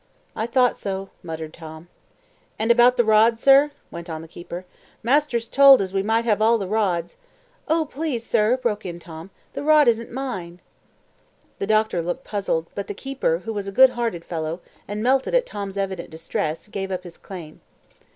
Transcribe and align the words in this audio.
"I 0.35 0.47
thought 0.47 0.75
so," 0.75 1.09
muttered 1.21 1.53
Tom. 1.53 1.87
"And 2.57 2.71
about 2.71 2.97
the 2.97 3.03
rod, 3.03 3.37
sir?" 3.37 3.69
went 3.91 4.09
on 4.09 4.23
the 4.23 4.27
keeper. 4.27 4.65
"Master's 5.03 5.47
told 5.47 5.79
we 5.79 5.83
as 5.83 5.93
we 5.93 6.01
might 6.01 6.25
have 6.25 6.41
all 6.41 6.57
the 6.57 6.65
rods" 6.65 7.17
"Oh, 7.69 7.85
please, 7.85 8.25
sir," 8.25 8.57
broke 8.57 8.83
in 8.83 8.97
Tom, 8.97 9.29
"the 9.53 9.61
rod 9.61 9.87
isn't 9.87 10.11
mine." 10.11 10.59
The 11.59 11.67
Doctor 11.67 12.01
looked 12.01 12.23
puzzled, 12.23 12.65
but 12.73 12.87
the 12.87 12.95
keeper, 12.95 13.43
who 13.45 13.53
was 13.53 13.67
a 13.67 13.71
good 13.71 13.91
hearted 13.91 14.25
fellow, 14.25 14.59
and 14.87 15.03
melted 15.03 15.35
at 15.35 15.45
Tom's 15.45 15.77
evident 15.77 16.09
distress, 16.09 16.67
gave 16.67 16.89
up 16.89 17.03
his 17.03 17.19
claim. 17.19 17.61